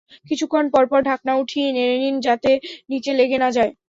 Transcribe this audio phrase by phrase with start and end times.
[0.29, 2.51] কিছুক্ষণ পরপর ঢাকনা উঠিয়ে নেড়ে দিন, যাতে
[2.89, 3.71] নিচে লেগে না যায়।